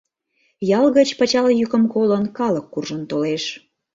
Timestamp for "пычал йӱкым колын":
1.19-2.23